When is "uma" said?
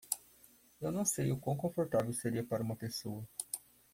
2.63-2.75